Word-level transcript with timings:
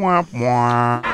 Womp 0.00 0.28
womp. 0.28 1.04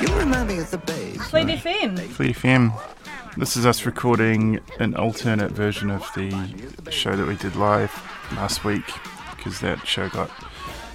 You 0.00 0.18
remind 0.18 0.48
me 0.48 0.58
of 0.60 0.70
the 0.70 0.78
babe. 0.78 1.20
Fleet 1.20 1.48
FM. 1.48 1.98
Fleet 2.08 2.34
FM. 2.34 2.72
This 3.36 3.54
is 3.54 3.66
us 3.66 3.84
recording 3.84 4.60
an 4.80 4.94
alternate 4.94 5.52
version 5.52 5.90
of 5.90 6.10
the 6.14 6.32
show 6.90 7.14
that 7.14 7.26
we 7.26 7.36
did 7.36 7.54
live 7.54 7.92
last 8.32 8.64
week 8.64 8.86
because 9.36 9.60
that 9.60 9.86
show 9.86 10.08
got 10.08 10.30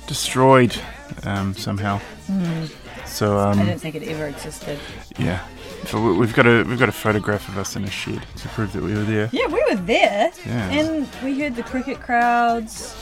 destroyed 0.07 0.75
um, 1.23 1.53
somehow. 1.53 2.01
Mm. 2.25 2.71
So 3.05 3.37
um, 3.37 3.59
I 3.59 3.65
don't 3.65 3.79
think 3.79 3.93
it 3.93 4.03
ever 4.03 4.25
existed. 4.27 4.79
Yeah. 5.19 5.45
So 5.85 6.13
we've 6.13 6.33
got 6.33 6.45
a 6.45 6.63
we've 6.63 6.79
got 6.79 6.89
a 6.89 6.93
photograph 6.93 7.47
of 7.47 7.57
us 7.57 7.75
in 7.75 7.83
a 7.83 7.89
shed 7.89 8.23
to 8.37 8.47
prove 8.49 8.73
that 8.73 8.83
we 8.83 8.93
were 8.93 9.03
there. 9.03 9.29
Yeah, 9.31 9.47
we 9.47 9.63
were 9.69 9.75
there. 9.75 10.31
Yeah. 10.45 10.69
And 10.69 11.07
we 11.23 11.39
heard 11.39 11.55
the 11.55 11.63
cricket 11.63 11.99
crowds. 11.99 12.95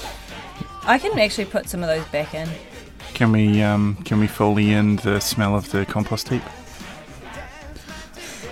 I 0.87 0.97
can 0.97 1.19
actually 1.19 1.45
put 1.45 1.67
some 1.67 1.83
of 1.83 1.89
those 1.89 2.05
back 2.05 2.33
in. 2.33 2.49
Can 3.13 3.31
we 3.31 3.61
um, 3.61 3.97
can 4.05 4.19
we 4.19 4.27
fully 4.27 4.71
in 4.71 4.95
the 4.97 5.19
smell 5.19 5.55
of 5.55 5.69
the 5.71 5.85
compost 5.85 6.29
heap? 6.29 6.41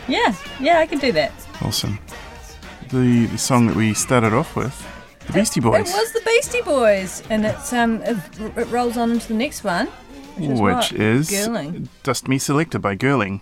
Yeah, 0.08 0.36
yeah, 0.60 0.80
I 0.80 0.86
can 0.86 1.00
do 1.00 1.12
that. 1.14 1.32
Awesome. 1.62 1.98
The, 2.92 3.26
the 3.26 3.38
song 3.38 3.68
that 3.68 3.76
we 3.76 3.94
started 3.94 4.34
off 4.34 4.56
with, 4.56 4.86
the 5.28 5.34
Beastie 5.34 5.62
Boys. 5.62 5.90
It, 5.90 5.96
was 5.96 6.12
the 6.12 6.22
Beastie 6.26 6.62
Boys, 6.62 7.24
and 7.30 7.46
it's 7.46 7.72
um 7.72 8.02
it, 8.04 8.18
it 8.58 8.68
rolls 8.68 8.98
on 8.98 9.12
into 9.12 9.30
the 9.30 9.34
next 9.34 9.64
one, 9.64 9.88
which, 10.38 10.92
is, 10.94 11.32
which 11.32 11.40
Girling. 11.40 11.88
Dust 12.04 12.28
Me 12.28 12.38
Selector 12.38 12.80
by 12.80 12.96
Girling. 12.96 13.42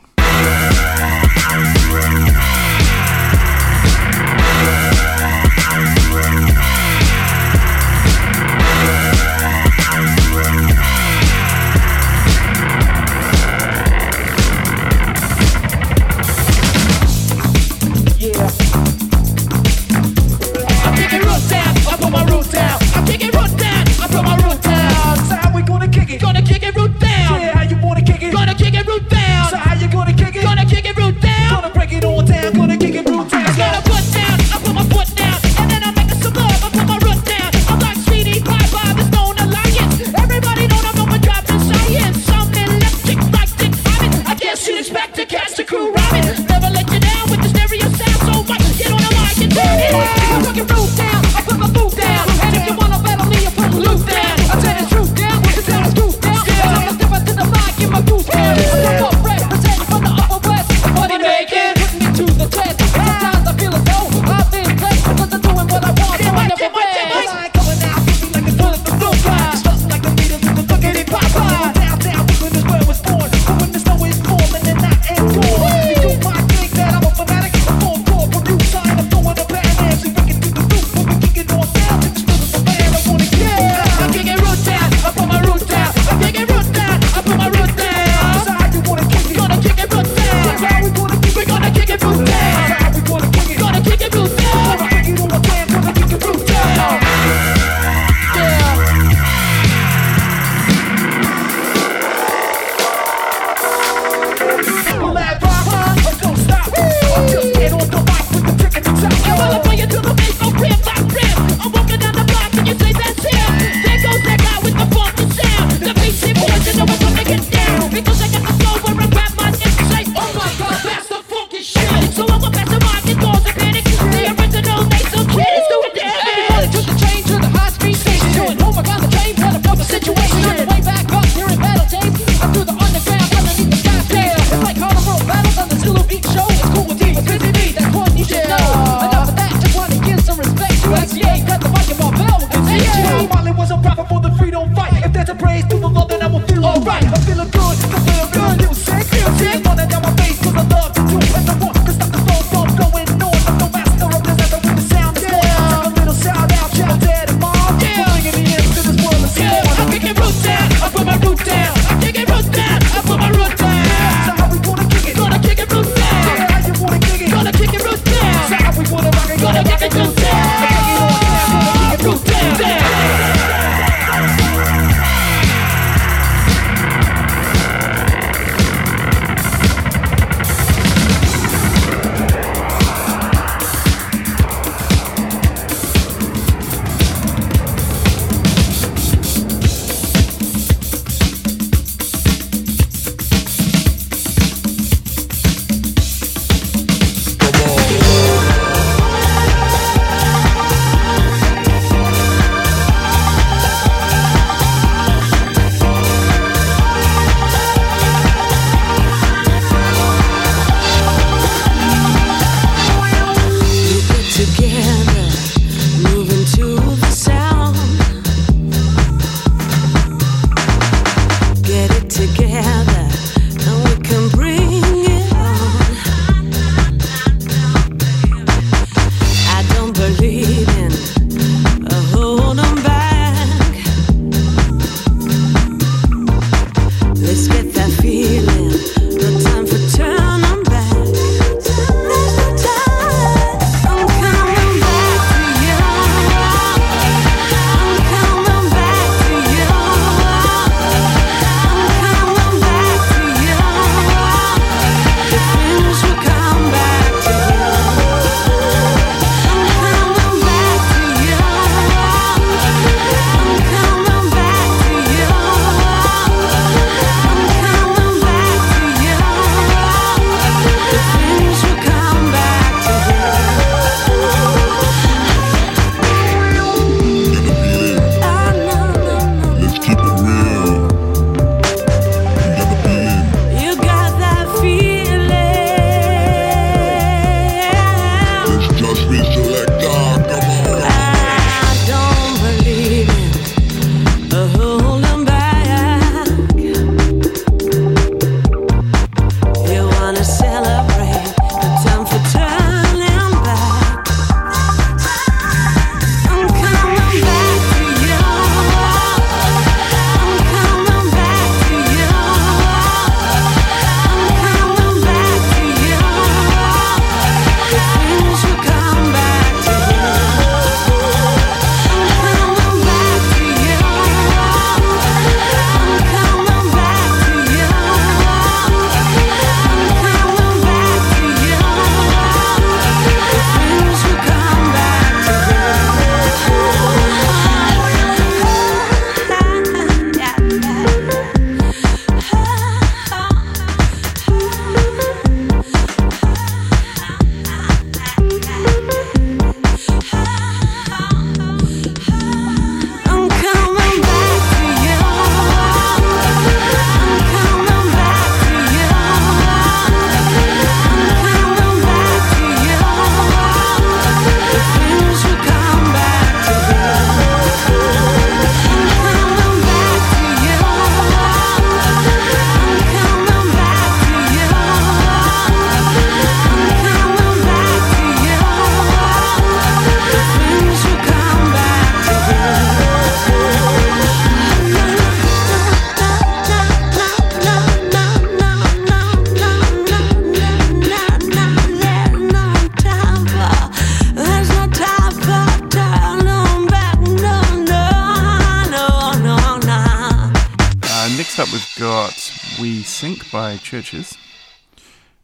Churches. 403.74 404.16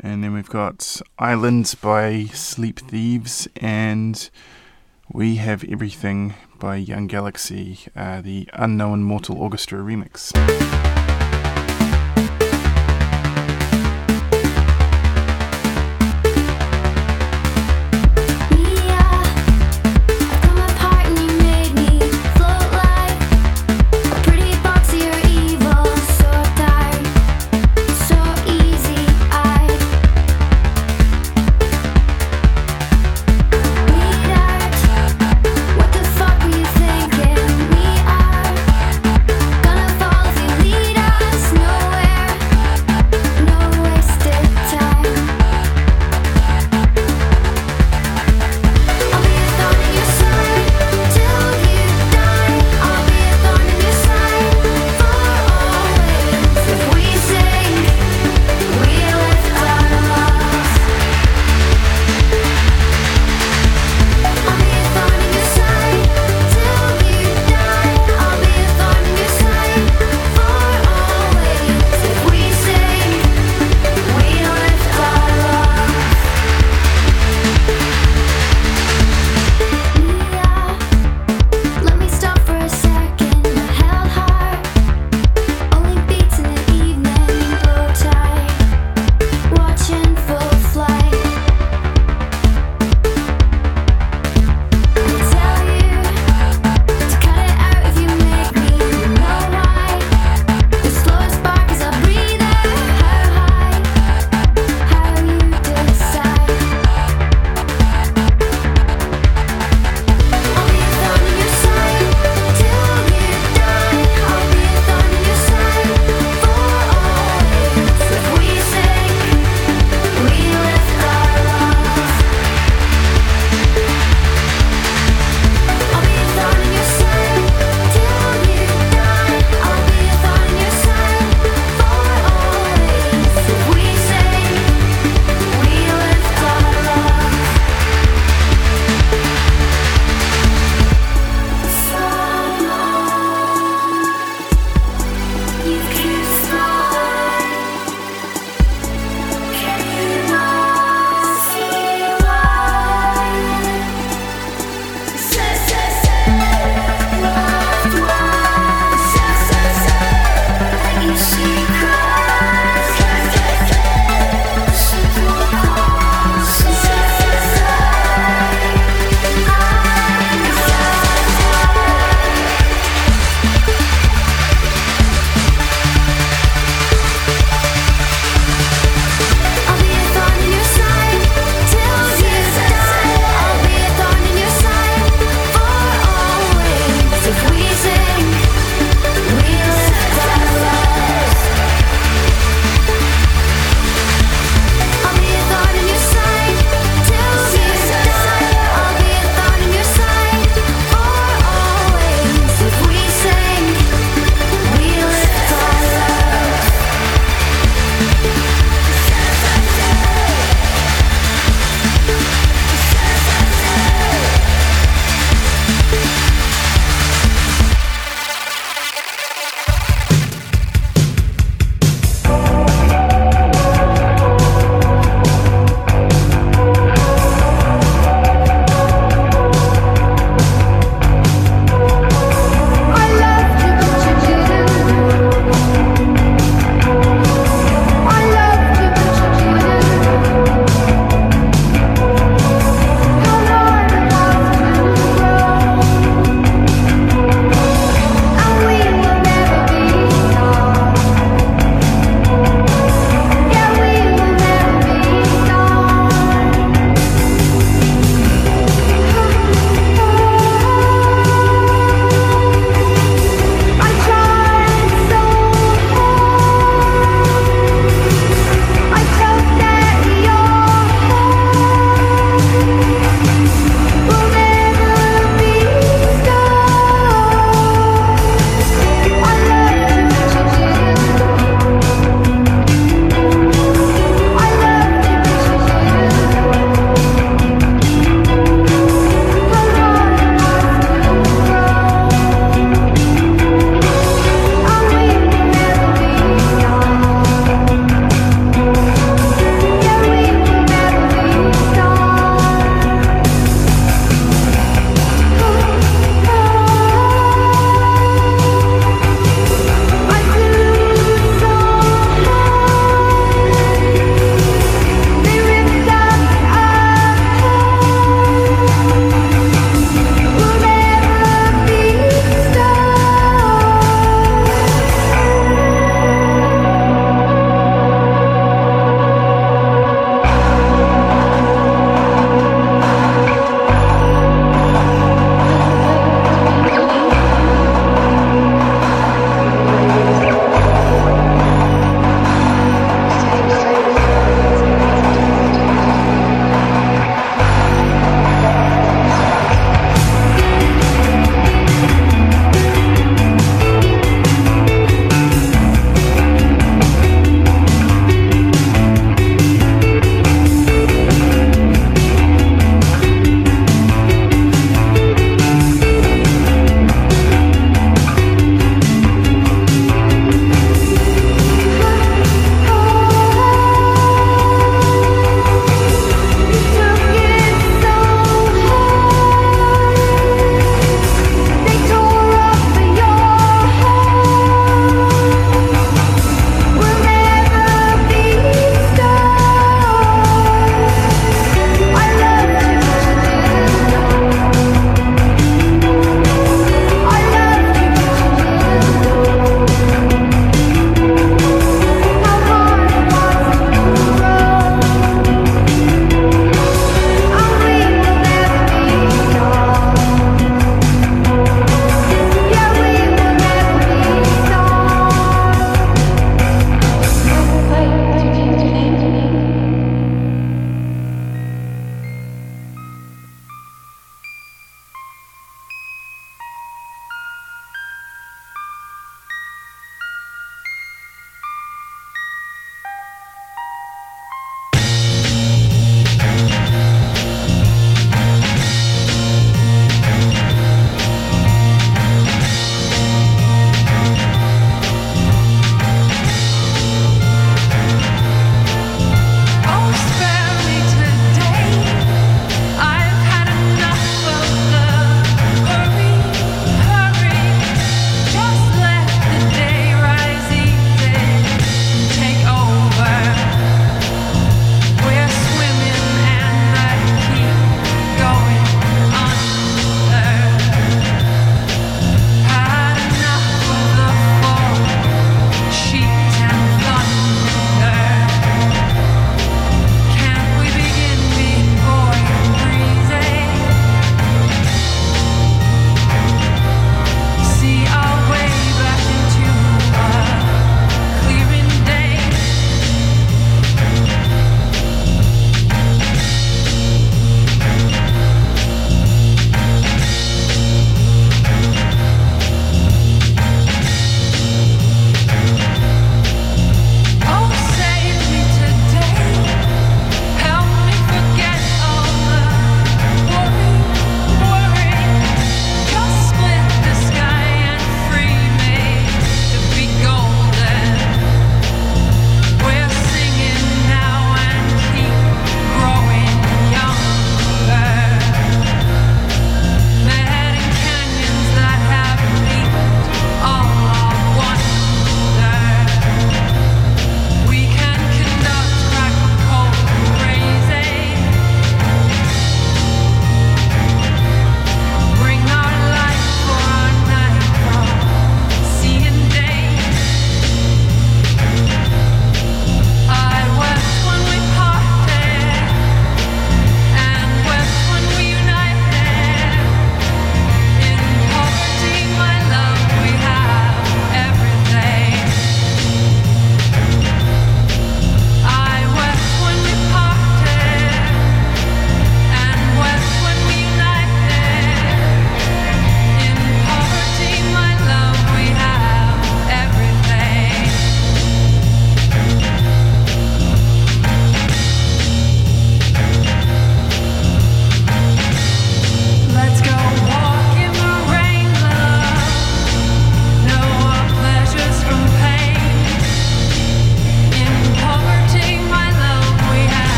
And 0.00 0.24
then 0.24 0.32
we've 0.32 0.48
got 0.48 1.00
Islands 1.16 1.76
by 1.76 2.24
Sleep 2.32 2.80
Thieves. 2.80 3.46
And 3.54 4.28
We 5.12 5.36
Have 5.36 5.62
Everything 5.62 6.34
by 6.58 6.74
Young 6.74 7.06
Galaxy, 7.06 7.78
uh, 7.94 8.20
the 8.20 8.48
Unknown 8.54 9.04
Mortal 9.04 9.38
Orchestra 9.38 9.78
remix. 9.78 10.32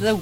The 0.00 0.14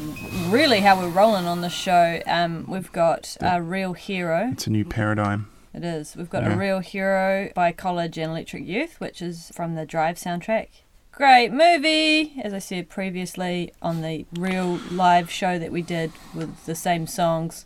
really 0.50 0.80
how 0.80 0.98
we're 1.00 1.08
rolling 1.08 1.46
on 1.46 1.60
the 1.60 1.68
show. 1.70 2.20
Um, 2.26 2.64
we've 2.68 2.90
got 2.92 3.36
a 3.40 3.62
real 3.62 3.92
hero. 3.92 4.50
It's 4.52 4.66
a 4.66 4.70
new 4.70 4.84
paradigm. 4.84 5.48
It 5.72 5.84
is. 5.84 6.16
We've 6.16 6.28
got 6.30 6.42
Yeah. 6.42 6.54
a 6.54 6.56
real 6.56 6.80
hero 6.80 7.50
by 7.54 7.72
College 7.72 8.18
and 8.18 8.30
Electric 8.30 8.66
Youth, 8.66 9.00
which 9.00 9.22
is 9.22 9.52
from 9.54 9.74
the 9.76 9.86
Drive 9.86 10.16
soundtrack. 10.16 10.68
Great 11.12 11.52
movie, 11.52 12.34
as 12.42 12.52
I 12.52 12.58
said 12.58 12.88
previously 12.88 13.72
on 13.82 14.02
the 14.02 14.26
real 14.32 14.80
live 14.90 15.30
show 15.30 15.58
that 15.58 15.70
we 15.72 15.82
did 15.82 16.12
with 16.34 16.64
the 16.66 16.74
same 16.74 17.06
songs. 17.06 17.64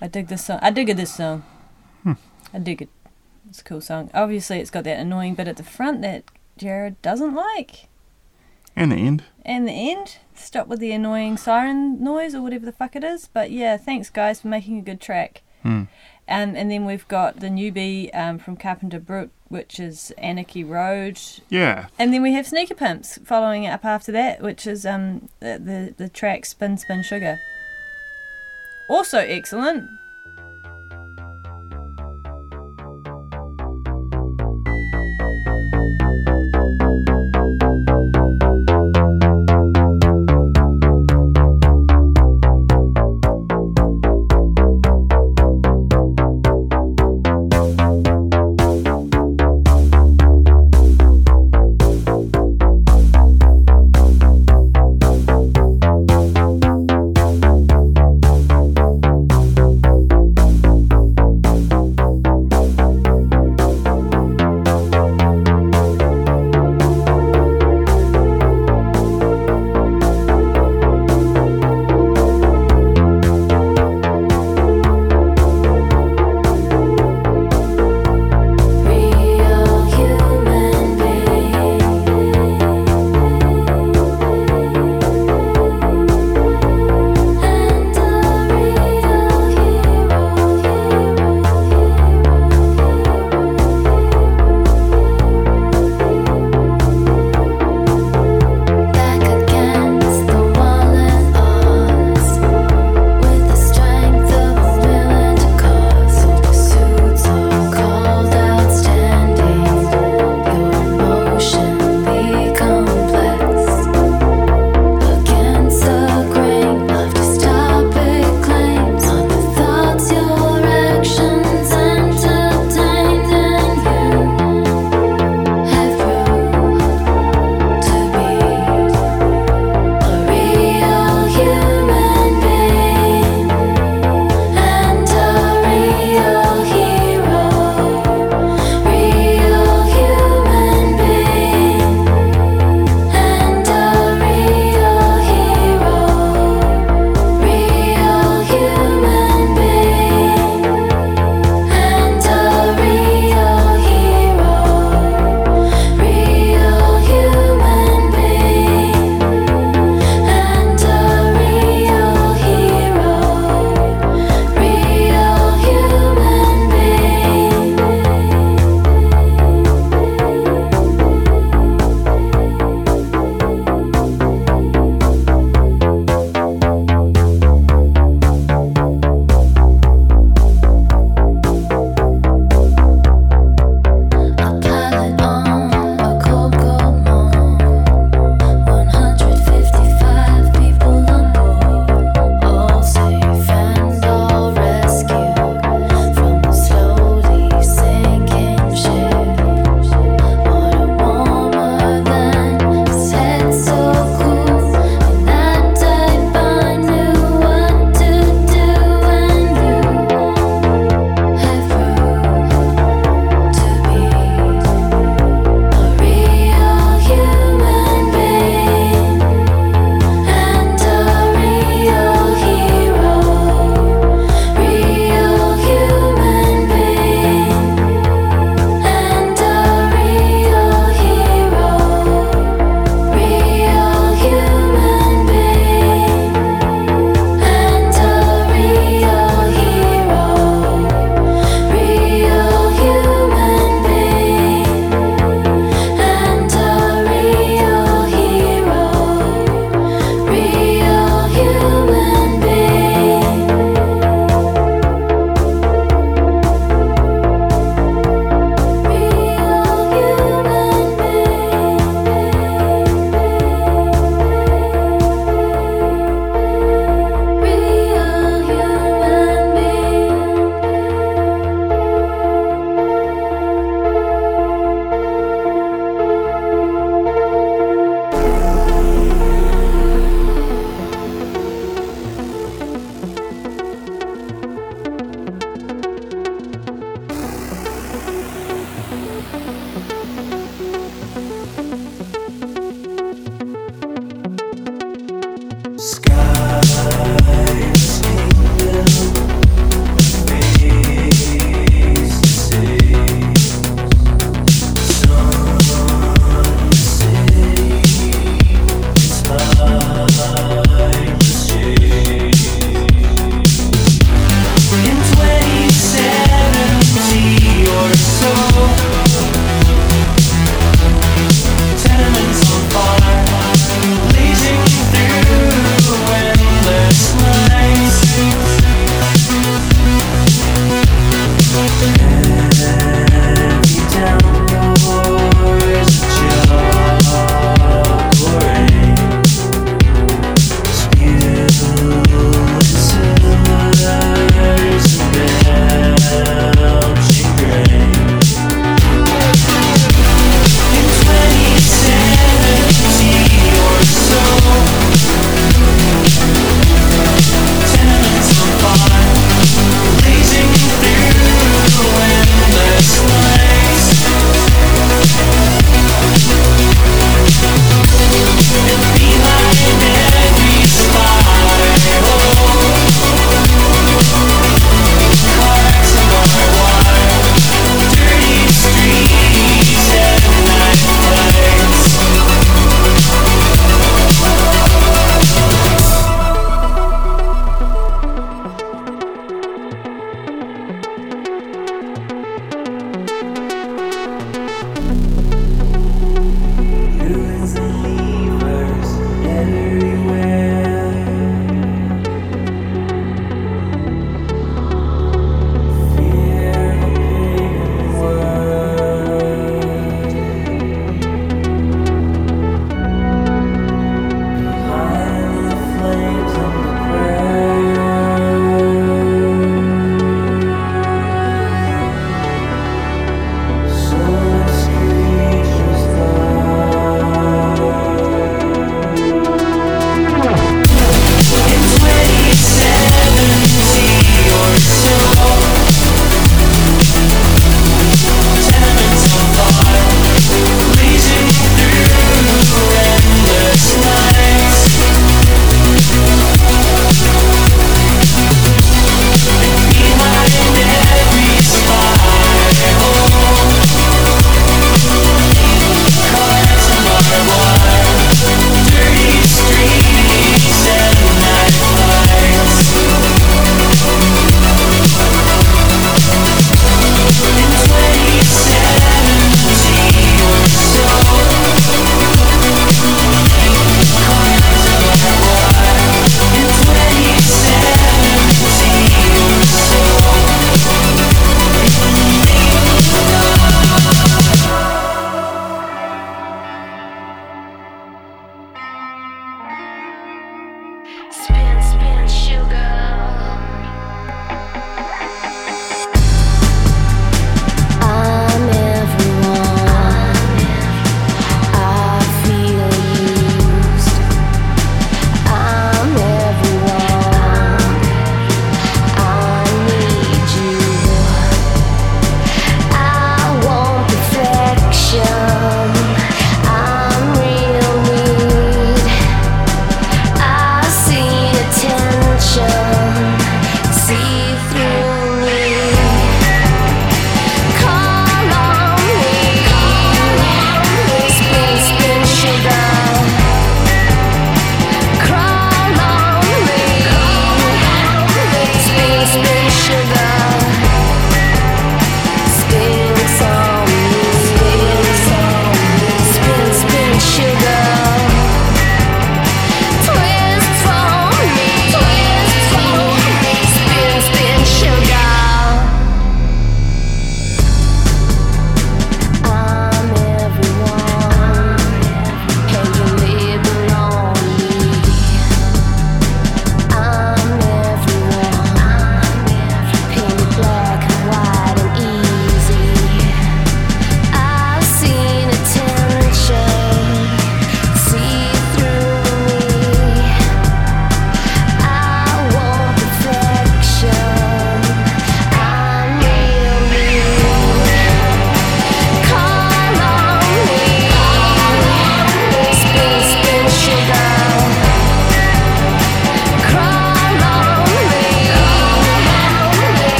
I 0.00 0.06
dig 0.08 0.28
this 0.28 0.44
song. 0.44 0.58
I 0.62 0.70
dig 0.70 0.94
this 0.96 1.14
song. 1.14 1.44
I 2.54 2.58
dig 2.58 2.82
it. 2.82 2.88
It's 3.48 3.60
a 3.60 3.64
cool 3.64 3.80
song. 3.80 4.10
Obviously, 4.14 4.58
it's 4.58 4.70
got 4.70 4.84
that 4.84 4.98
annoying 4.98 5.34
bit 5.34 5.48
at 5.48 5.56
the 5.56 5.62
front 5.62 6.02
that 6.02 6.24
Jared 6.56 7.00
doesn't 7.02 7.34
like. 7.34 7.88
And 8.78 8.92
the 8.92 8.96
end. 8.96 9.24
And 9.44 9.66
the 9.66 9.90
end, 9.90 10.18
stop 10.34 10.68
with 10.68 10.78
the 10.78 10.92
annoying 10.92 11.36
siren 11.36 12.02
noise 12.02 12.34
or 12.34 12.42
whatever 12.42 12.64
the 12.64 12.72
fuck 12.72 12.94
it 12.94 13.02
is. 13.02 13.28
But 13.32 13.50
yeah, 13.50 13.76
thanks 13.76 14.08
guys 14.08 14.40
for 14.40 14.48
making 14.48 14.78
a 14.78 14.82
good 14.82 15.00
track. 15.00 15.42
Hmm. 15.62 15.84
Um, 16.30 16.54
and 16.54 16.70
then 16.70 16.84
we've 16.84 17.08
got 17.08 17.40
the 17.40 17.48
newbie 17.48 18.14
um, 18.14 18.38
from 18.38 18.56
Carpenter 18.56 19.00
Brut, 19.00 19.30
which 19.48 19.80
is 19.80 20.12
Anarchy 20.18 20.62
Road. 20.62 21.18
Yeah. 21.48 21.86
And 21.98 22.12
then 22.12 22.22
we 22.22 22.34
have 22.34 22.46
Sneaker 22.46 22.74
Pimps 22.74 23.18
following 23.24 23.66
up 23.66 23.84
after 23.84 24.12
that, 24.12 24.42
which 24.42 24.66
is 24.66 24.84
um, 24.86 25.28
the, 25.40 25.58
the, 25.58 25.94
the 26.04 26.08
track 26.08 26.44
Spin 26.44 26.76
Spin 26.76 27.02
Sugar. 27.02 27.40
Also 28.88 29.18
excellent. 29.18 29.90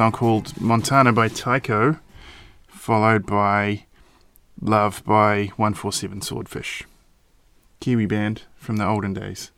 Song 0.00 0.12
called 0.12 0.58
Montana 0.58 1.12
by 1.12 1.28
Tycho, 1.28 1.98
followed 2.68 3.26
by 3.26 3.84
Love 4.58 5.04
by 5.04 5.50
147 5.56 6.22
Swordfish. 6.22 6.84
Kiwi 7.80 8.06
band 8.06 8.44
from 8.56 8.76
the 8.78 8.86
olden 8.86 9.12
days. 9.12 9.50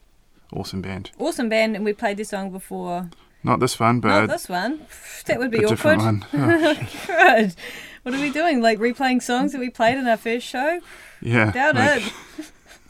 Awesome 0.53 0.83
band. 0.83 1.13
Awesome 1.17 1.49
band, 1.49 1.77
and 1.77 1.85
we 1.85 1.93
played 1.93 2.17
this 2.17 2.31
song 2.31 2.51
before. 2.51 3.09
Not 3.45 3.61
this 3.61 3.79
one, 3.79 4.01
but 4.01 4.09
Not 4.09 4.31
this 4.31 4.49
one. 4.49 4.81
That 5.27 5.39
would 5.39 5.55
a 5.55 5.59
be 5.61 5.65
awkward. 5.65 5.69
different 6.01 6.03
one. 6.03 6.27
Oh, 6.35 6.75
Good. 7.07 7.55
What 8.03 8.13
are 8.17 8.21
we 8.21 8.31
doing? 8.33 8.61
Like 8.61 8.81
replaying 8.81 9.23
songs 9.23 9.53
that 9.53 9.61
we 9.61 9.71
played 9.71 9.97
in 9.97 10.09
our 10.09 10.17
first 10.17 10.45
show? 10.45 10.81
yeah. 11.21 11.53
Doubt 11.53 11.77
like, 11.77 12.03
it. 12.05 12.13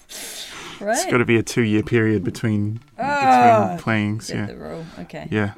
It's 0.08 0.50
right. 0.80 1.10
got 1.10 1.18
to 1.18 1.26
be 1.26 1.36
a 1.36 1.42
two 1.42 1.60
year 1.64 1.82
period 1.82 2.24
between, 2.24 2.80
Ah, 2.98 3.64
between 3.76 3.78
playings. 3.82 4.30
Yeah. 4.30 4.46
the 4.46 4.56
rule. 4.56 4.86
Okay. 5.00 5.28
Yeah. 5.30 5.52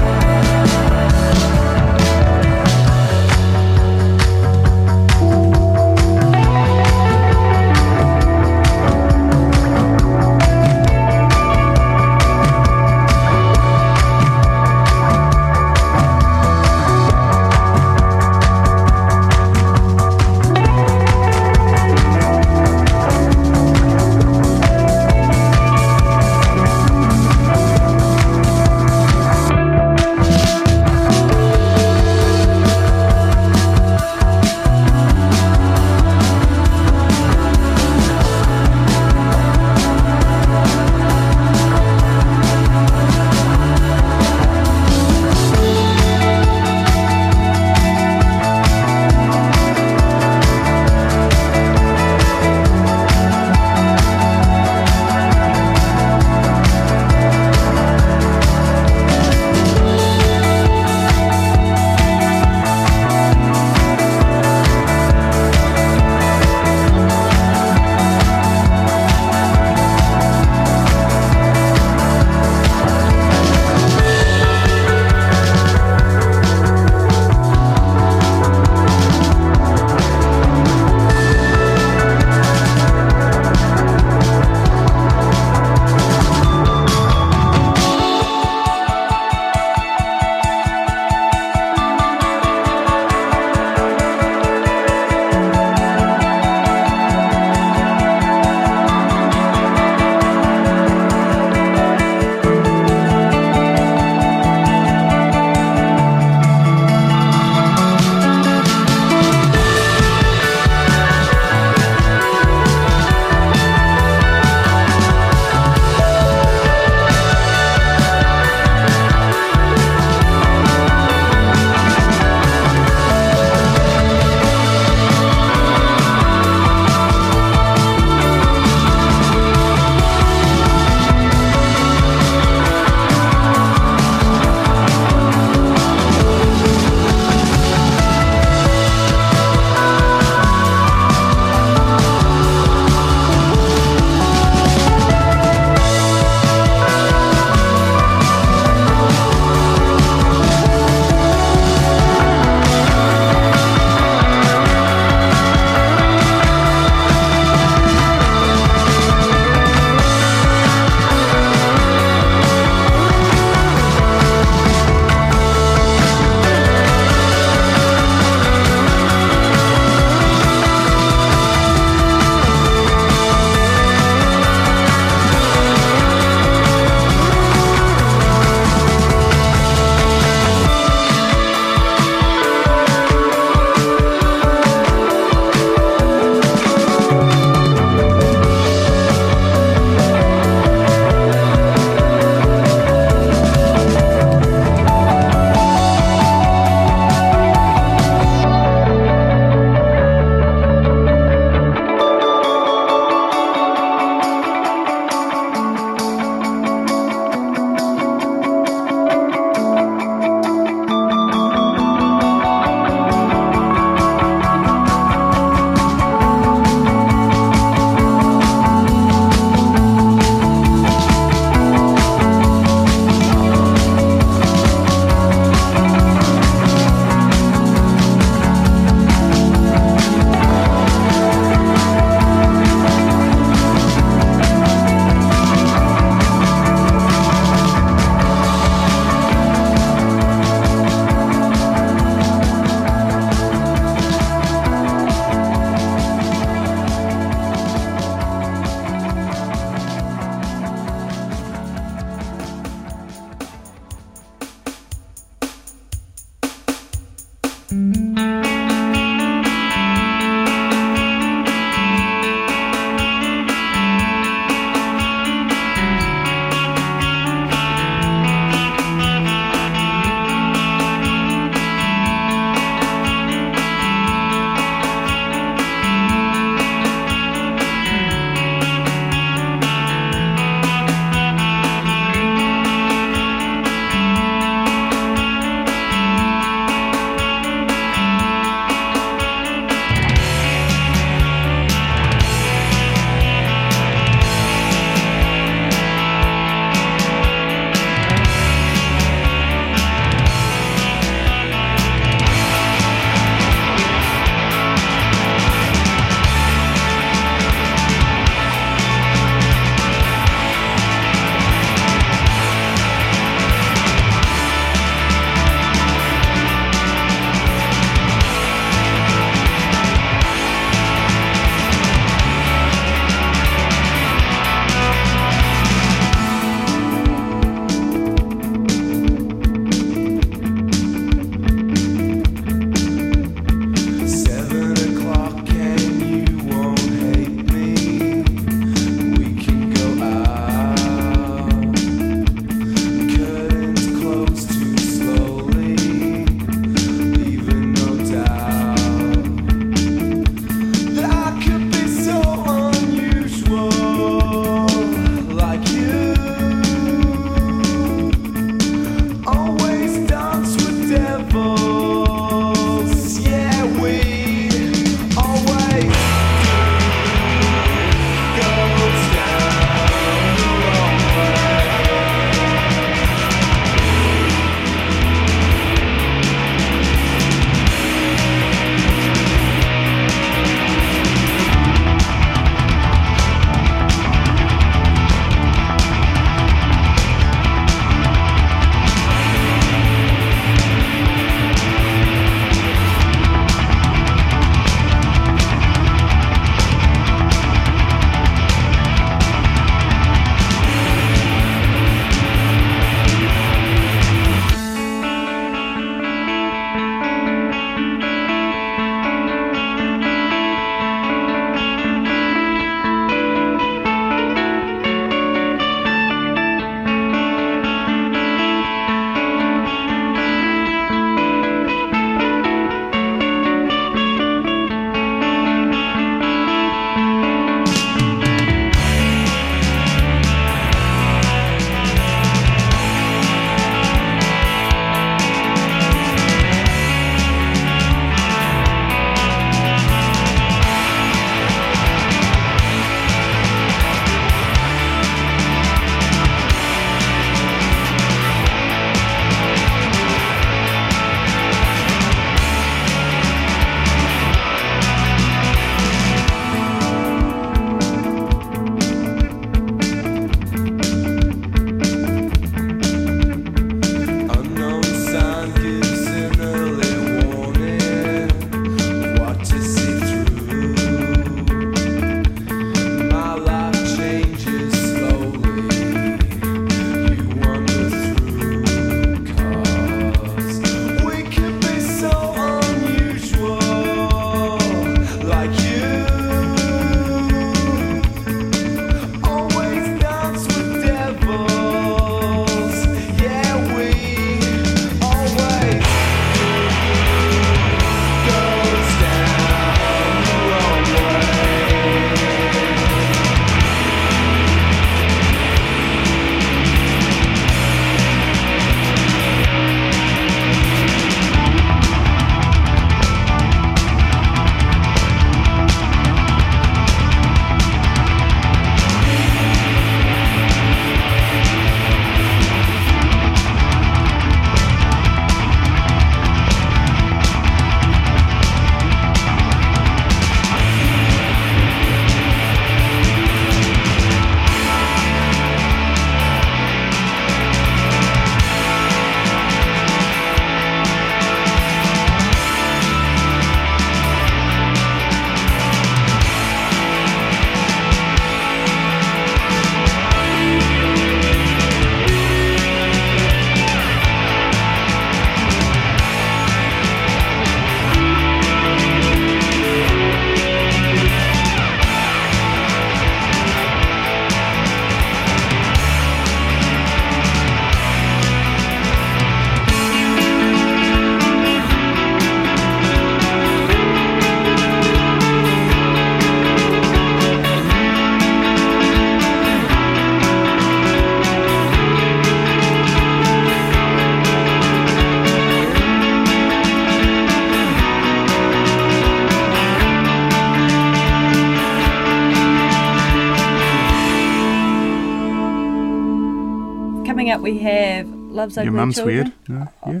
We 597.50 597.58
have 597.60 598.06
Love's 598.08 598.56
Ugly 598.56 598.64
Your 598.66 598.72
mum's 598.72 598.96
Children 598.96 599.32
weird. 599.48 599.48
No? 599.48 599.68
Yeah. 599.86 600.00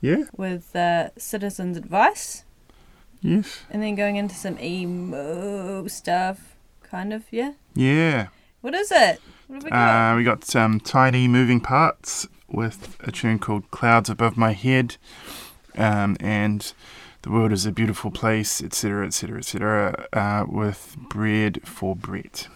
Yeah. 0.00 0.24
with 0.36 0.74
uh, 0.76 1.10
Citizens 1.18 1.76
Advice, 1.76 2.44
Yes. 3.20 3.60
and 3.70 3.82
then 3.82 3.94
going 3.96 4.16
into 4.16 4.34
some 4.34 4.58
emo 4.60 5.86
stuff, 5.88 6.54
kind 6.82 7.12
of. 7.12 7.24
Yeah. 7.30 7.52
Yeah. 7.74 8.28
What 8.60 8.74
is 8.74 8.90
it? 8.92 9.20
What 9.48 9.56
have 9.56 9.64
we 9.64 9.70
got? 9.70 10.12
Uh, 10.12 10.16
we 10.16 10.24
got 10.24 10.44
some 10.44 10.78
tiny 10.80 11.26
moving 11.28 11.60
parts 11.60 12.26
with 12.48 12.96
a 13.00 13.10
tune 13.12 13.38
called 13.38 13.70
Clouds 13.70 14.08
Above 14.08 14.36
My 14.36 14.52
Head, 14.52 14.96
um, 15.76 16.16
and 16.20 16.72
The 17.22 17.30
World 17.30 17.52
is 17.52 17.66
a 17.66 17.72
Beautiful 17.72 18.10
Place, 18.10 18.62
etc., 18.62 19.06
etc., 19.06 19.38
etc., 19.38 20.06
uh, 20.12 20.44
with 20.48 20.96
Bread 21.10 21.60
for 21.66 21.96
Brett. 21.96 22.48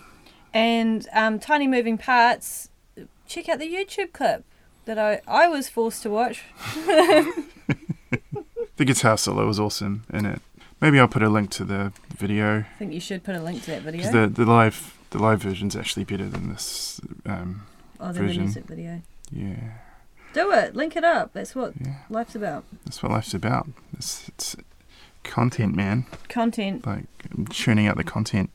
And 0.55 1.09
um, 1.13 1.39
tiny 1.39 1.67
moving 1.67 1.99
parts. 1.99 2.69
Check 3.27 3.49
out 3.49 3.59
the 3.59 3.73
YouTube 3.73 4.13
clip 4.13 4.45
that 4.85 4.99
I, 4.99 5.21
I 5.27 5.49
was 5.49 5.69
forced 5.69 6.03
to 6.03 6.11
watch. 6.11 6.45
The 8.77 8.87
guitar 8.87 9.19
solo 9.19 9.47
was 9.47 9.61
awesome 9.61 10.05
in 10.13 10.27
it. 10.27 10.41
Maybe 10.81 10.99
I'll 10.99 11.07
put 11.07 11.23
a 11.23 11.29
link 11.29 11.51
to 11.51 11.65
the 11.65 11.93
video 12.17 12.61
I 12.61 12.79
think 12.79 12.93
you 12.93 13.01
should 13.01 13.23
put 13.23 13.37
a 13.37 13.41
link 13.41 13.63
to 13.65 13.71
that 13.73 13.83
video. 13.83 13.99
because 13.99 14.13
the, 14.13 14.27
the 14.27 14.51
live 14.51 14.99
the 15.11 15.19
live 15.19 15.43
version's 15.43 15.77
actually 15.77 16.05
better 16.05 16.29
than 16.29 16.49
this. 16.49 17.01
Um, 17.27 17.67
oh, 18.01 18.13
the 18.13 18.21
version. 18.21 18.43
music 18.45 18.65
video. 18.65 19.03
yeah, 19.31 19.75
Do 20.33 20.51
it. 20.53 20.75
Link 20.75 20.97
it 20.97 21.05
up. 21.05 21.33
That's 21.35 21.55
what 21.55 21.75
yeah, 21.81 21.99
life's 22.09 22.35
about. 22.35 22.65
that's 22.85 23.03
what 23.03 23.13
life's 23.13 23.35
about. 23.35 23.69
It's, 23.97 24.29
it's 24.31 24.57
content, 25.23 25.77
man. 25.77 26.07
Content. 26.29 26.87
Like 26.87 27.05
churning 27.51 27.87
out 27.87 27.97
the 27.99 28.05
content. 28.05 28.51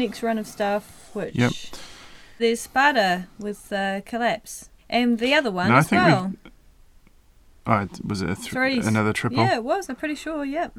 Next 0.00 0.22
run 0.22 0.38
of 0.38 0.46
stuff, 0.46 1.10
which 1.12 1.34
Yep. 1.36 1.52
there's 2.38 2.60
Sparta 2.60 3.26
with 3.38 3.72
uh, 3.72 4.00
Collapse, 4.04 4.68
and 4.88 5.18
the 5.18 5.32
other 5.34 5.50
one 5.50 5.68
No, 5.68 5.76
I 5.76 5.78
as 5.78 5.88
think 5.88 6.02
we- 6.04 6.10
well. 6.12 6.32
Oh, 7.66 7.78
it- 7.82 8.04
was 8.04 8.22
it 8.22 8.30
a 8.30 8.34
thr 8.34 8.50
Threes. 8.50 8.86
another 8.86 9.12
triple? 9.12 9.38
Yeah, 9.44 9.54
it 9.56 9.64
was. 9.64 9.88
I'm 9.88 9.96
pretty 9.96 10.14
sure. 10.16 10.44
Yep. 10.44 10.76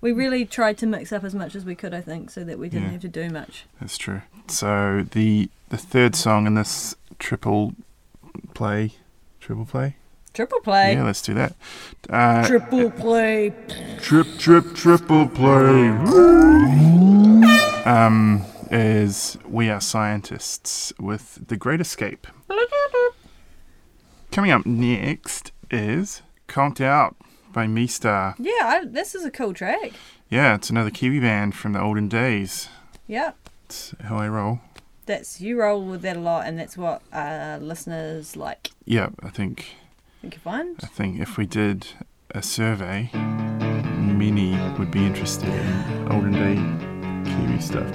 We 0.00 0.12
really 0.12 0.44
tried 0.44 0.78
to 0.78 0.86
mix 0.86 1.12
up 1.12 1.22
as 1.24 1.34
much 1.34 1.54
as 1.54 1.64
we 1.64 1.74
could, 1.74 1.94
I 1.94 2.00
think, 2.00 2.30
so 2.30 2.42
that 2.44 2.58
we 2.58 2.68
didn't 2.68 2.86
Yeah. 2.86 2.92
have 2.92 3.00
to 3.02 3.08
do 3.08 3.30
much. 3.30 3.64
That's 3.80 3.96
true. 3.96 4.22
So 4.48 5.06
the 5.12 5.48
the 5.70 5.76
third 5.78 6.14
song 6.14 6.46
in 6.46 6.54
this 6.54 6.94
triple 7.18 7.72
play, 8.52 8.92
triple 9.40 9.64
play. 9.64 9.96
Triple 10.34 10.60
play. 10.60 10.94
Yeah, 10.94 11.04
let's 11.04 11.22
do 11.22 11.34
that. 11.34 11.54
Uh, 12.10 12.46
Triple 12.46 12.90
play. 12.90 13.52
Trip, 14.00 14.26
trip, 14.38 14.74
triple 14.74 15.28
play. 15.28 15.88
Um, 17.84 18.44
is 18.70 19.36
We 19.44 19.68
Are 19.68 19.80
Scientists 19.80 20.92
with 21.00 21.48
The 21.48 21.56
Great 21.56 21.80
Escape. 21.80 22.28
Coming 24.30 24.52
up 24.52 24.64
next 24.64 25.50
is 25.68 26.22
Conked 26.46 26.80
Out 26.80 27.16
by 27.52 27.66
Me 27.66 27.88
Star. 27.88 28.36
Yeah, 28.38 28.52
I, 28.62 28.84
this 28.84 29.16
is 29.16 29.24
a 29.24 29.30
cool 29.32 29.52
track. 29.52 29.92
Yeah, 30.30 30.54
it's 30.54 30.70
another 30.70 30.90
Kiwi 30.90 31.18
band 31.18 31.56
from 31.56 31.72
the 31.72 31.80
olden 31.80 32.08
days. 32.08 32.68
Yep. 33.08 33.36
It's 33.64 33.94
how 34.04 34.16
I 34.16 34.28
roll. 34.28 34.60
That's 35.06 35.40
you 35.40 35.60
roll 35.60 35.84
with 35.84 36.02
that 36.02 36.16
a 36.16 36.20
lot, 36.20 36.46
and 36.46 36.56
that's 36.56 36.76
what 36.76 37.02
uh, 37.12 37.58
listeners 37.60 38.36
like. 38.36 38.70
Yeah, 38.84 39.08
I 39.22 39.30
think 39.30 39.74
Think 40.20 40.34
you 40.34 40.40
find? 40.40 40.76
I 40.84 40.86
think 40.86 41.20
if 41.20 41.36
we 41.36 41.46
did 41.46 41.88
a 42.30 42.42
survey, 42.42 43.10
many 43.12 44.56
would 44.78 44.92
be 44.92 45.04
interested 45.04 45.48
in 45.48 46.12
olden 46.12 46.32
day 46.32 46.91
Kiwi 47.24 47.58
stuff. 47.60 47.92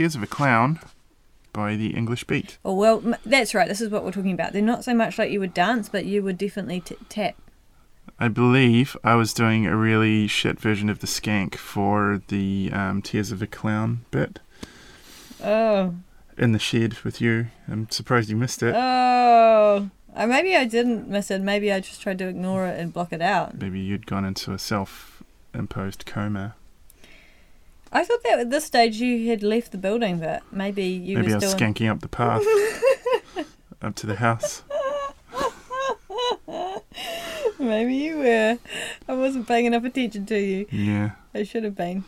Tears 0.00 0.16
of 0.16 0.22
a 0.22 0.26
Clown 0.26 0.80
by 1.52 1.76
the 1.76 1.88
English 1.88 2.24
Beat. 2.24 2.56
Oh 2.64 2.72
well, 2.72 3.02
that's 3.26 3.54
right. 3.54 3.68
This 3.68 3.82
is 3.82 3.90
what 3.90 4.02
we're 4.02 4.12
talking 4.12 4.32
about. 4.32 4.54
They're 4.54 4.62
not 4.62 4.82
so 4.82 4.94
much 4.94 5.18
like 5.18 5.30
you 5.30 5.40
would 5.40 5.52
dance, 5.52 5.90
but 5.90 6.06
you 6.06 6.22
would 6.22 6.38
definitely 6.38 6.80
t- 6.80 6.96
tap. 7.10 7.36
I 8.18 8.28
believe 8.28 8.96
I 9.04 9.14
was 9.16 9.34
doing 9.34 9.66
a 9.66 9.76
really 9.76 10.26
shit 10.26 10.58
version 10.58 10.88
of 10.88 11.00
the 11.00 11.06
skank 11.06 11.54
for 11.56 12.22
the 12.28 12.70
um, 12.72 13.02
Tears 13.02 13.30
of 13.30 13.42
a 13.42 13.46
Clown 13.46 14.06
bit 14.10 14.38
Oh, 15.44 15.96
in 16.38 16.52
the 16.52 16.58
shed 16.58 16.94
with 17.00 17.20
you. 17.20 17.48
I'm 17.68 17.90
surprised 17.90 18.30
you 18.30 18.36
missed 18.36 18.62
it. 18.62 18.74
oh. 18.74 19.90
Uh, 20.16 20.26
maybe 20.26 20.56
I 20.56 20.64
didn't 20.64 21.08
miss 21.08 21.30
it. 21.30 21.42
Maybe 21.42 21.70
I 21.70 21.80
just 21.80 22.00
tried 22.00 22.16
to 22.20 22.26
ignore 22.26 22.66
it 22.66 22.80
and 22.80 22.90
block 22.90 23.12
it 23.12 23.20
out. 23.20 23.60
Maybe 23.60 23.80
you'd 23.80 24.06
gone 24.06 24.24
into 24.24 24.54
a 24.54 24.58
self 24.58 25.22
imposed 25.52 26.06
coma. 26.06 26.54
I 27.92 28.04
thought 28.04 28.22
that 28.24 28.38
at 28.38 28.50
this 28.50 28.64
stage 28.64 28.96
you 28.96 29.28
had 29.30 29.42
left 29.42 29.72
the 29.72 29.78
building, 29.78 30.18
but 30.20 30.42
maybe 30.52 30.84
you 30.84 31.16
Maybe 31.18 31.28
I 31.32 31.34
were 31.36 31.40
was 31.40 31.50
still. 31.50 31.58
skanking 31.68 31.90
up 31.90 32.00
the 32.00 32.08
path 32.08 32.42
up 33.82 33.94
to 33.96 34.06
the 34.06 34.16
house. 34.16 34.62
maybe 37.58 37.94
you 37.94 38.18
were. 38.18 38.58
I 39.08 39.12
wasn't 39.14 39.48
paying 39.48 39.66
enough 39.66 39.84
attention 39.84 40.26
to 40.26 40.38
you. 40.38 40.66
Yeah. 40.70 41.10
I 41.34 41.42
should 41.42 41.64
have 41.64 41.74
been. 41.74 42.04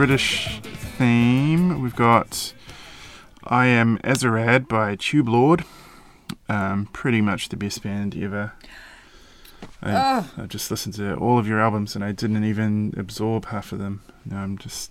British 0.00 0.60
theme, 0.96 1.82
we've 1.82 1.94
got 1.94 2.54
I 3.44 3.66
Am 3.66 3.98
Azaad 3.98 4.66
by 4.66 4.96
Tubelord. 4.96 5.66
Um, 6.48 6.88
pretty 6.94 7.20
much 7.20 7.50
the 7.50 7.56
best 7.58 7.82
band 7.82 8.16
ever. 8.16 8.52
I, 9.82 9.92
Oh. 9.92 10.30
I 10.38 10.46
just 10.46 10.70
listened 10.70 10.94
to 10.94 11.16
all 11.16 11.38
of 11.38 11.46
your 11.46 11.60
albums 11.60 11.94
and 11.94 12.02
I 12.02 12.12
didn't 12.12 12.44
even 12.44 12.94
absorb 12.96 13.44
half 13.44 13.72
of 13.72 13.78
them. 13.78 14.00
Now 14.24 14.42
I'm 14.42 14.56
just. 14.56 14.90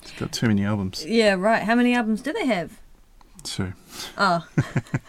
It's 0.00 0.12
got 0.12 0.32
too 0.32 0.46
many 0.48 0.64
albums. 0.64 1.04
Yeah, 1.04 1.34
right. 1.34 1.62
How 1.64 1.74
many 1.74 1.94
albums 1.94 2.22
do 2.22 2.32
they 2.32 2.46
have? 2.46 2.80
So, 3.44 3.74
Oh. 4.16 4.46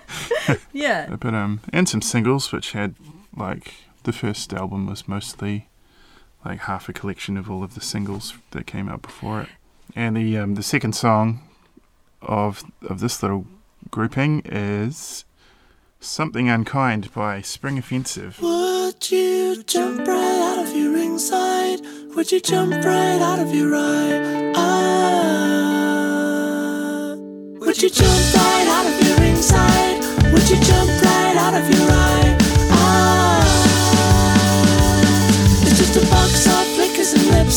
yeah. 0.73 1.15
but 1.15 1.34
um, 1.34 1.61
and 1.72 1.88
some 1.88 2.02
singles 2.02 2.52
which 2.52 2.73
had 2.73 2.95
like 3.34 3.73
the 4.03 4.11
first 4.11 4.52
album 4.52 4.86
was 4.86 5.07
mostly 5.07 5.69
like 6.48 6.60
half 6.60 6.88
a 6.88 6.94
collection 6.94 7.36
of 7.38 7.52
all 7.52 7.64
of 7.64 7.76
the 7.76 7.82
singles 7.82 8.34
that 8.52 8.65
came 8.65 8.88
out 8.88 9.02
before 9.02 9.41
it, 9.41 9.49
and 9.95 10.15
the 10.15 10.38
um, 10.38 10.56
the 10.56 10.64
second 10.64 10.94
song 10.94 11.41
of 12.22 12.64
of 12.88 12.99
this 13.02 13.22
little 13.22 13.45
grouping 13.91 14.41
is 14.45 15.26
"Something 15.99 16.49
Unkind" 16.49 17.14
by 17.14 17.41
Spring 17.41 17.78
Offensive. 17.78 18.40
Would 18.41 19.11
you 19.11 19.61
jump 19.64 20.07
right 20.07 20.57
out 20.57 20.60
of 20.65 20.74
your 20.76 20.94
ringside? 20.94 21.82
Would 22.15 22.32
you 22.32 22.40
jump 22.40 22.72
right 22.74 23.22
out 23.22 23.40
of 23.40 23.53
your 23.53 23.76
eye? 23.76 24.53
Ah. 24.56 25.18
Would 27.60 27.82
you 27.82 27.90
jump 27.90 28.34
right 28.36 28.68
out 28.69 28.86
of 28.86 28.95
your 29.06 29.18
ringside? 29.19 29.98
Would 30.32 30.49
you 30.49 30.60
jump 30.61 30.90
right 31.03 31.36
out 31.38 31.53
of 31.53 31.69
your 31.69 31.88
right? 31.90 32.27
A 35.98 36.10
box 36.11 36.45
of 36.45 36.68
flickers 36.76 37.14
and 37.14 37.26
lip 37.28 37.48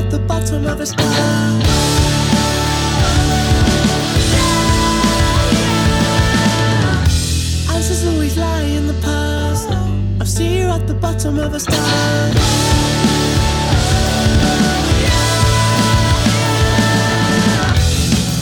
at 0.00 0.10
the 0.10 0.18
bottom 0.20 0.66
of 0.66 0.80
a 0.80 0.86
star. 0.86 1.04
Answers 7.74 8.06
always 8.06 8.36
lie 8.36 8.62
in 8.62 8.86
the 8.86 8.98
past. 9.02 9.68
I'll 10.20 10.26
see 10.26 10.58
you 10.58 10.66
at 10.68 10.86
the 10.86 10.94
bottom 10.94 11.38
of 11.38 11.52
a 11.52 11.60
star. 11.60 11.76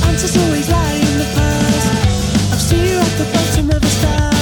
Answers 0.09 0.37
always 0.43 0.69
lie 0.69 0.99
in 1.09 1.15
the 1.23 1.29
past. 1.39 1.89
I'll 2.53 2.65
see 2.69 2.83
you 2.91 2.99
at 2.99 3.15
the 3.21 3.27
bottom 3.35 3.71
of 3.71 3.83
a 3.83 3.93
star. 3.99 4.38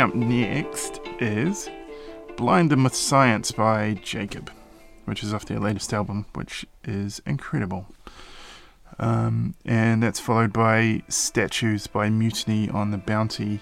Coming 0.00 0.22
up 0.22 0.28
next 0.30 0.98
is 1.18 1.68
Blind 2.38 2.70
Them 2.70 2.84
with 2.84 2.94
Science 2.94 3.52
by 3.52 3.92
Jakob, 4.02 4.50
which 5.04 5.22
is 5.22 5.34
off 5.34 5.44
their 5.44 5.60
latest 5.60 5.92
album, 5.92 6.24
which 6.32 6.64
is 6.84 7.20
incredible. 7.26 7.84
Um, 8.98 9.56
and 9.66 10.02
that's 10.02 10.18
followed 10.18 10.54
by 10.54 11.02
Statues 11.08 11.86
by 11.86 12.08
Mutiny 12.08 12.70
on 12.70 12.92
the 12.92 12.96
Bounty, 12.96 13.60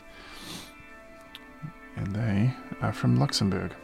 and 1.96 2.14
they 2.14 2.54
are 2.82 2.92
from 2.92 3.18
Luxembourg. 3.18 3.74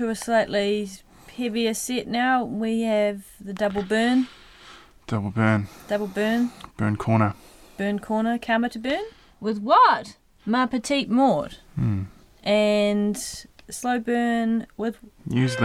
Moving 0.00 0.10
into 0.10 0.20
a 0.20 0.24
slightly 0.24 0.88
heavier 1.36 1.74
set 1.74 2.06
now. 2.06 2.44
We 2.44 2.82
have 2.82 3.24
the 3.40 3.52
double 3.52 3.82
burn, 3.82 4.26
Double 5.06 5.30
burn. 5.30 5.68
double 5.88 6.06
burn, 6.06 6.50
Burn 6.76 6.96
corner. 6.96 7.34
burn 7.76 7.98
corner, 7.98 8.38
karma 8.38 8.68
to 8.70 8.78
burn. 8.78 9.04
With 9.40 9.58
what? 9.60 10.16
Ma 10.46 10.66
Petite 10.66 11.08
Maud. 11.10 11.58
Hmm. 11.74 12.04
And 12.42 13.16
slow 13.70 13.98
burn 14.00 14.66
with 14.76 14.98
Use 15.28 15.56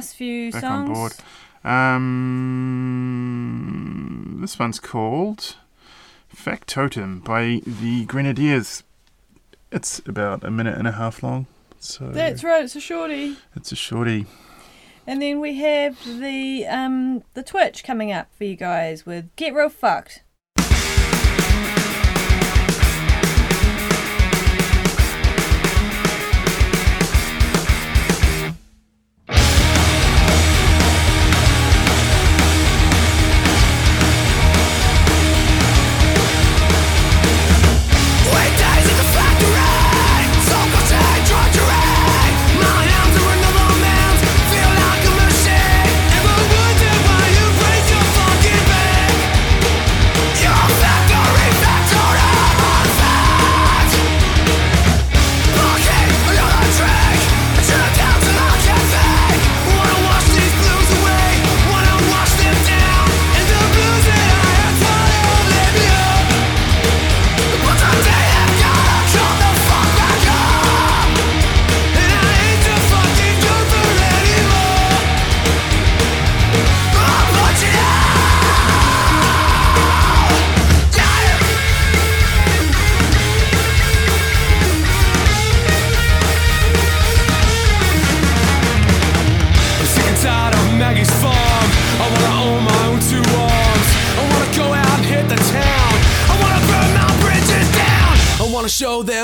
last 0.00 0.16
few 0.16 0.50
back 0.50 0.62
songs. 0.62 0.88
on 0.88 0.94
board. 0.94 1.12
Um, 3.00 4.38
this 4.40 4.58
one's 4.58 4.80
called 4.80 5.56
Factotum 6.34 7.20
by 7.22 7.60
the 7.66 8.06
Grenadiers. 8.06 8.82
It's 9.70 10.00
about 10.06 10.42
a 10.42 10.50
minute 10.50 10.78
and 10.78 10.88
a 10.88 10.92
half 10.92 11.22
long, 11.22 11.46
so 11.78 12.08
That's 12.08 12.42
right. 12.42 12.64
It's 12.64 12.74
a 12.76 12.80
shorty. 12.80 13.36
it's 13.54 13.72
a 13.72 13.76
shorty. 13.76 14.24
And 15.06 15.20
then 15.20 15.38
we 15.40 15.56
have 15.56 15.98
the 16.04 16.66
um 16.66 17.22
the 17.34 17.42
Twitch 17.42 17.84
coming 17.84 18.10
up 18.12 18.28
for 18.36 18.44
you 18.44 18.56
guys 18.56 19.04
with 19.04 19.28
Get 19.36 19.52
Real 19.54 19.68
Fucked. 19.68 20.22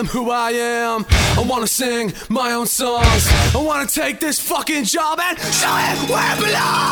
Who 0.07 0.31
I 0.31 0.51
am. 0.53 1.05
I 1.37 1.43
wanna 1.47 1.67
sing 1.67 2.13
my 2.29 2.53
own 2.53 2.67
songs. 2.67 3.29
I 3.55 3.59
wanna 3.59 3.87
take 3.87 4.21
this 4.21 4.39
fucking 4.41 4.85
job 4.85 5.19
and 5.21 5.39
show 5.39 5.77
it 5.77 6.11
where 6.11 6.33
it 6.33 6.45
belongs. 6.45 6.86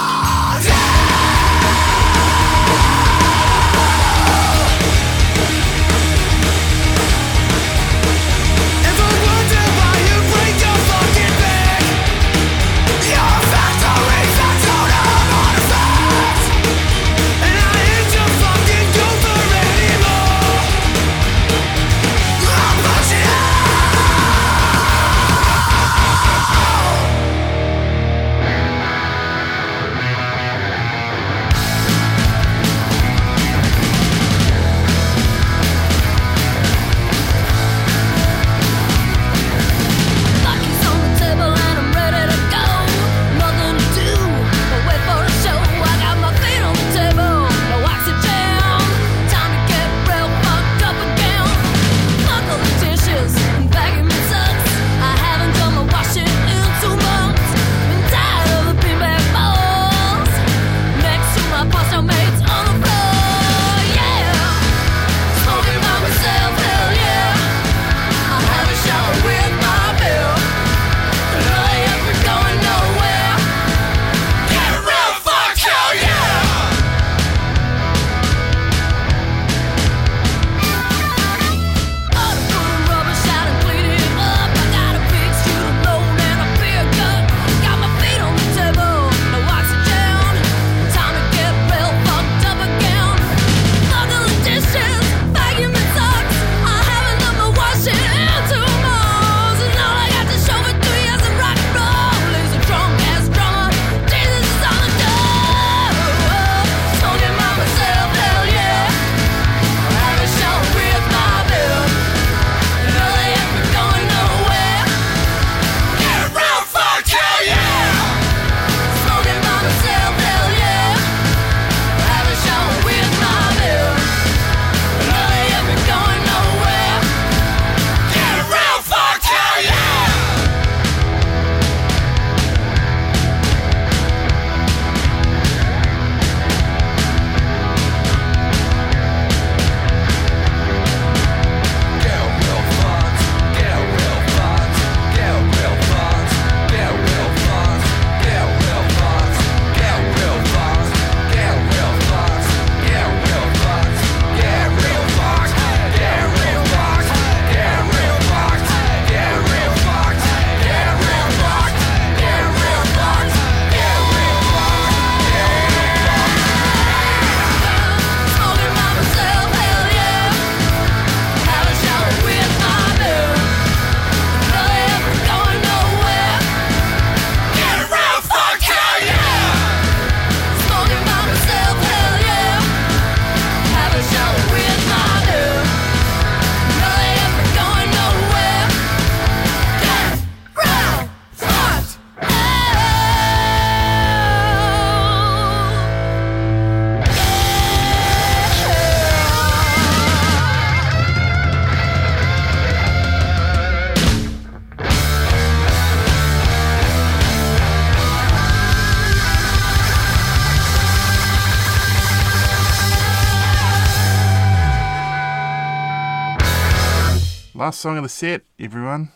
Last 217.64 217.80
song 217.80 217.96
of 217.96 218.02
the 218.02 218.10
set, 218.10 218.42
everyone. 218.60 219.10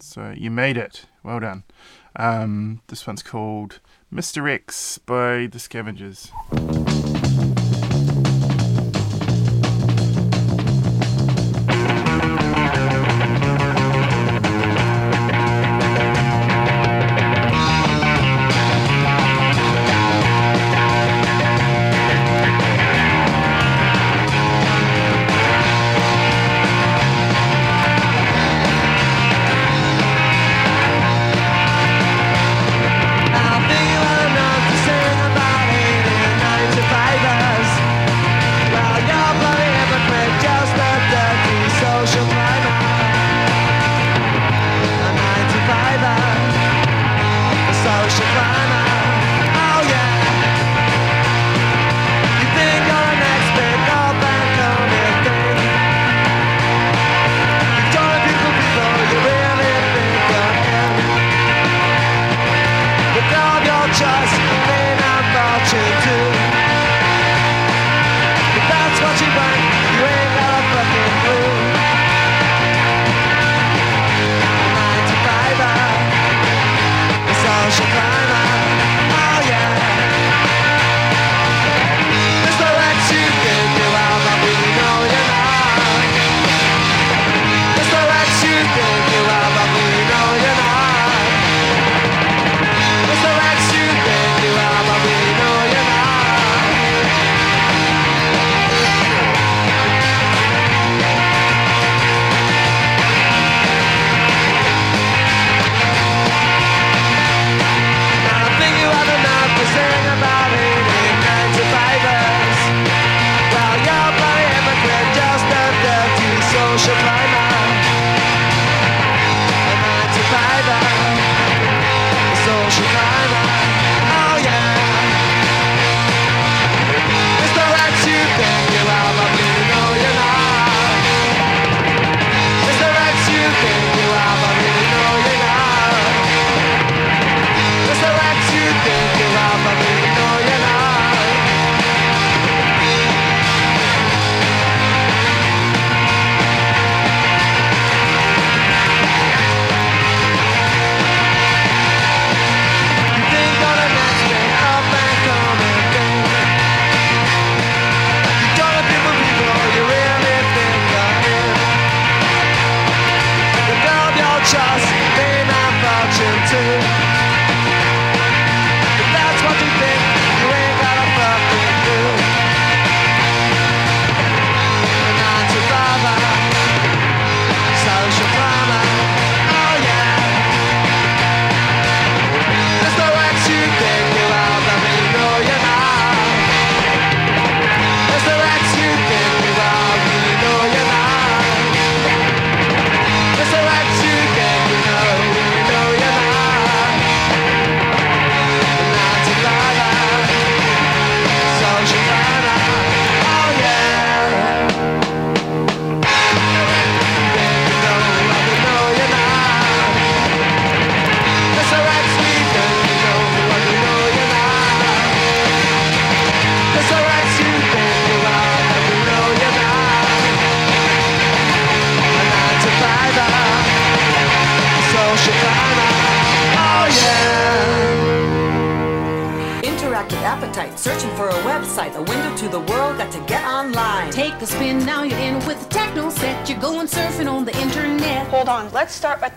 So 0.00 0.34
you 0.36 0.50
made 0.50 0.76
it. 0.76 1.06
Well 1.22 1.38
done. 1.38 1.62
Um, 2.16 2.80
this 2.88 3.06
one's 3.06 3.22
called 3.22 3.78
Mr. 4.12 4.50
X 4.50 4.98
by 4.98 5.46
The 5.46 5.60
Scavengers. 5.60 6.32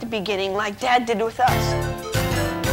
The 0.05 0.19
beginning 0.19 0.53
like 0.53 0.79
Dad 0.79 1.05
did 1.05 1.21
with 1.21 1.39
us. 1.39 2.65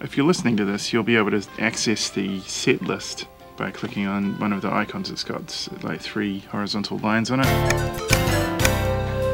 If 0.00 0.16
you're 0.16 0.26
listening 0.26 0.56
to 0.56 0.64
this, 0.64 0.92
you'll 0.92 1.02
be 1.02 1.16
able 1.16 1.30
to 1.32 1.46
access 1.58 2.08
the 2.08 2.40
set 2.40 2.82
list 2.82 3.26
by 3.56 3.70
clicking 3.70 4.06
on 4.06 4.38
one 4.38 4.52
of 4.52 4.62
the 4.62 4.72
icons. 4.72 5.10
It's 5.10 5.24
got 5.24 5.68
like 5.82 6.00
three 6.00 6.40
horizontal 6.50 6.98
lines 6.98 7.30
on 7.30 7.40
it. 7.40 7.46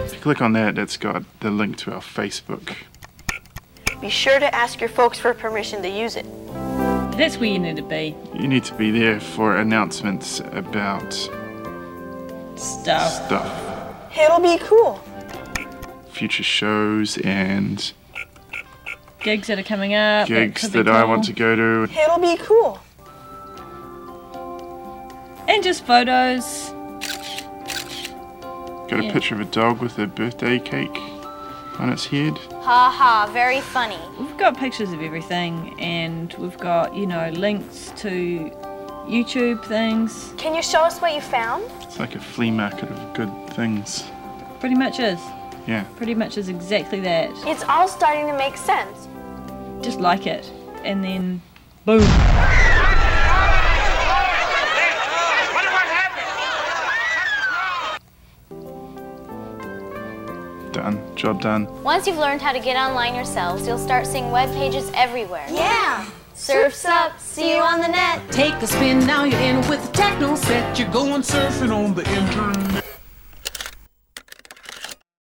If 0.06 0.14
you 0.14 0.20
click 0.20 0.40
on 0.42 0.52
that, 0.54 0.78
it's 0.78 0.96
got 0.96 1.22
the 1.40 1.50
link 1.50 1.76
to 1.78 1.92
our 1.92 2.00
Facebook. 2.00 2.74
Be 4.00 4.08
sure 4.10 4.38
to 4.40 4.54
ask 4.54 4.80
your 4.80 4.88
folks 4.88 5.18
for 5.18 5.32
permission 5.34 5.82
to 5.82 5.88
use 5.88 6.16
it. 6.16 6.26
That's 7.16 7.38
where 7.38 7.48
you 7.50 7.58
need 7.58 7.76
to 7.76 7.82
be. 7.82 8.16
You 8.34 8.48
need 8.48 8.64
to 8.64 8.74
be 8.74 8.90
there 8.90 9.20
for 9.20 9.56
announcements 9.56 10.40
about 10.52 11.12
Stuff. 12.56 13.26
stuff, 13.26 14.16
It'll 14.16 14.40
be 14.40 14.58
cool. 14.58 15.00
Future 16.14 16.42
shows, 16.42 17.18
and 17.18 17.92
Gigs 19.20 19.48
that 19.48 19.58
are 19.58 19.62
coming 19.64 19.94
up. 19.94 20.28
gigs 20.28 20.60
could 20.62 20.72
be 20.72 20.82
that 20.82 20.94
I 20.94 21.04
want 21.04 21.24
to 21.24 21.32
go 21.32 21.56
to. 21.56 21.84
It'll 21.84 22.18
be 22.18 22.36
cool. 22.38 22.78
And 25.48 25.62
just 25.62 25.84
photos. 25.86 26.70
Got 28.88 29.00
a 29.00 29.04
Yeah. 29.04 29.12
picture 29.12 29.34
of 29.34 29.40
a 29.40 29.44
dog 29.46 29.80
with 29.80 29.98
a 29.98 30.06
birthday 30.06 30.58
cake 30.58 30.96
on 31.78 31.90
its 31.90 32.06
head. 32.06 32.38
Ha 32.62 32.90
ha, 32.90 33.28
very 33.32 33.60
funny. 33.60 33.98
We've 34.18 34.36
got 34.36 34.56
pictures 34.58 34.92
of 34.92 35.02
everything, 35.02 35.74
and 35.80 36.32
we've 36.38 36.58
got, 36.58 36.94
you 36.94 37.06
know, 37.06 37.30
links 37.30 37.92
to 37.96 38.50
YouTube 39.08 39.64
things. 39.64 40.32
Can 40.38 40.54
you 40.54 40.62
show 40.62 40.80
us 40.80 41.00
what 41.00 41.14
you 41.14 41.20
found? 41.20 41.64
It's 41.82 41.98
like 41.98 42.14
a 42.14 42.20
flea 42.20 42.50
market 42.50 42.90
of 42.90 43.14
good 43.14 43.30
things. 43.50 44.04
Pretty 44.60 44.74
much 44.76 44.98
is. 45.00 45.18
Yeah. 45.66 45.84
Pretty 45.96 46.14
much 46.14 46.36
is 46.36 46.48
exactly 46.48 47.00
that. 47.00 47.30
It's 47.46 47.64
all 47.64 47.88
starting 47.88 48.26
to 48.26 48.36
make 48.36 48.56
sense. 48.56 49.08
Just 49.82 50.00
like 50.00 50.26
it. 50.26 50.50
And 50.84 51.02
then 51.02 51.40
boom. 51.84 52.00
Done. 60.72 61.00
Job 61.16 61.40
done. 61.40 61.82
Once 61.82 62.06
you've 62.06 62.18
learned 62.18 62.42
how 62.42 62.52
to 62.52 62.60
get 62.60 62.76
online 62.76 63.14
yourselves, 63.14 63.66
you'll 63.66 63.78
start 63.78 64.06
seeing 64.06 64.30
web 64.30 64.52
pages 64.54 64.90
everywhere. 64.94 65.46
Yeah. 65.50 66.04
Surf's 66.34 66.84
up. 66.84 67.18
See 67.18 67.54
you 67.54 67.62
on 67.62 67.80
the 67.80 67.88
net. 67.88 68.20
Take 68.30 68.54
a 68.54 68.66
spin, 68.66 69.06
now 69.06 69.24
you're 69.24 69.40
in 69.40 69.56
with 69.68 69.82
the 69.86 69.92
techno 69.92 70.34
set. 70.34 70.78
You're 70.78 70.90
going 70.90 71.22
surfing 71.22 71.74
on 71.74 71.94
the 71.94 72.02
internet. 72.10 72.73